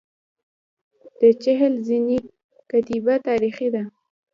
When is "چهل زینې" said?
1.43-2.17